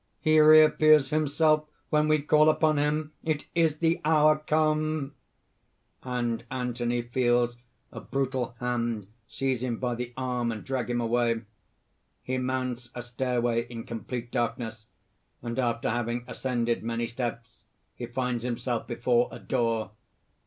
[0.19, 3.11] "He reappears himself when we call upon him!
[3.23, 4.39] It is the hour!
[4.47, 5.13] come!"
[6.01, 7.57] (And Anthony feels
[7.91, 11.41] a brutal hand seize him by the arm, and drag him away.
[12.27, 14.87] _He mounts a stairway in complete darkness;
[15.43, 19.91] and after having ascended many steps, he finds himself before a door.